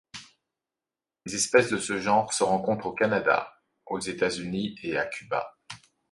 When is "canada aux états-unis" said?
2.91-4.75